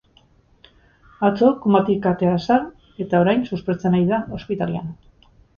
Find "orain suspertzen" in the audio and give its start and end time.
3.27-3.99